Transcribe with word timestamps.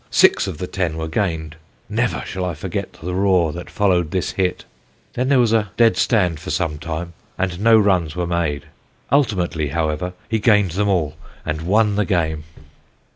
Six 0.09 0.47
of 0.47 0.57
the 0.57 0.65
ten 0.65 0.97
were 0.97 1.07
gained. 1.07 1.57
Never 1.87 2.23
shall 2.25 2.43
I 2.43 2.55
forget 2.55 2.91
the 3.03 3.13
roar 3.13 3.53
that 3.53 3.69
followed 3.69 4.09
this 4.09 4.31
hit. 4.31 4.65
Then 5.13 5.29
there 5.29 5.37
was 5.37 5.53
a 5.53 5.69
dead 5.77 5.95
stand 5.95 6.39
for 6.39 6.49
some 6.49 6.79
time, 6.79 7.13
and 7.37 7.59
no 7.59 7.77
runs 7.77 8.15
were 8.15 8.25
made; 8.25 8.63
ultimately, 9.11 9.67
however, 9.67 10.13
he 10.27 10.39
gained 10.39 10.71
them 10.71 10.89
all, 10.89 11.17
and 11.45 11.61
won 11.61 11.97
the 11.97 12.05
game. 12.05 12.45